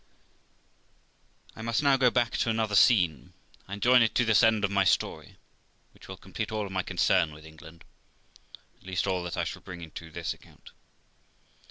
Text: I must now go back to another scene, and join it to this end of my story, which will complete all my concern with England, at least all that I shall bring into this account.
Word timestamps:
I 1.55 1.61
must 1.61 1.83
now 1.83 1.95
go 1.95 2.09
back 2.09 2.35
to 2.37 2.49
another 2.49 2.73
scene, 2.73 3.33
and 3.67 3.83
join 3.83 4.01
it 4.01 4.15
to 4.15 4.25
this 4.25 4.41
end 4.41 4.65
of 4.65 4.71
my 4.71 4.83
story, 4.83 5.37
which 5.93 6.07
will 6.07 6.17
complete 6.17 6.51
all 6.51 6.67
my 6.69 6.81
concern 6.81 7.31
with 7.31 7.45
England, 7.45 7.83
at 8.77 8.83
least 8.87 9.05
all 9.05 9.21
that 9.21 9.37
I 9.37 9.43
shall 9.43 9.61
bring 9.61 9.81
into 9.81 10.09
this 10.09 10.33
account. 10.33 10.71